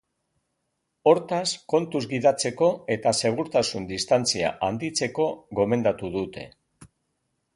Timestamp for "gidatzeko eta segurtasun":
2.13-3.85